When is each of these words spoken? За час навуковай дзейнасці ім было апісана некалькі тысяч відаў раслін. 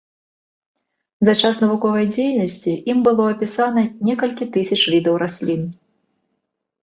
За 1.27 1.33
час 1.41 1.55
навуковай 1.63 2.05
дзейнасці 2.15 2.73
ім 2.91 2.97
было 3.07 3.23
апісана 3.33 3.83
некалькі 4.09 4.47
тысяч 4.55 4.79
відаў 4.95 5.15
раслін. 5.25 5.61